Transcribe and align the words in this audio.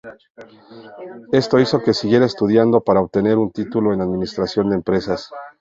Esto 1.31 1.59
hizo 1.59 1.83
que 1.83 1.93
siguiera 1.93 2.25
estudiando 2.25 2.81
para 2.81 3.01
obtener 3.01 3.37
un 3.37 3.51
título 3.51 3.93
en 3.93 4.01
Administración 4.01 4.71
de 4.71 4.77
Empresas. 4.77 5.31